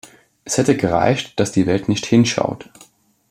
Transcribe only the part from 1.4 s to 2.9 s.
die Welt nicht hinschaut.